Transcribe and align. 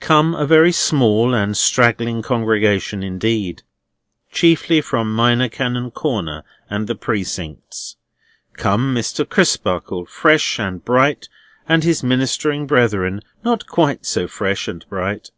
Come 0.00 0.34
a 0.34 0.44
very 0.44 0.70
small 0.70 1.32
and 1.32 1.56
straggling 1.56 2.20
congregation 2.20 3.02
indeed: 3.02 3.62
chiefly 4.30 4.82
from 4.82 5.14
Minor 5.16 5.48
Canon 5.48 5.90
Corner 5.92 6.44
and 6.68 6.86
the 6.88 6.94
Precincts. 6.94 7.96
Come 8.58 8.94
Mr. 8.94 9.26
Crisparkle, 9.26 10.04
fresh 10.04 10.60
and 10.60 10.84
bright; 10.84 11.30
and 11.66 11.84
his 11.84 12.02
ministering 12.02 12.66
brethren, 12.66 13.22
not 13.42 13.66
quite 13.66 14.04
so 14.04 14.28
fresh 14.28 14.68
and 14.68 14.86
bright. 14.90 15.30